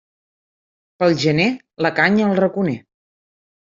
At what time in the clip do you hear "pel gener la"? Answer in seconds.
1.03-1.95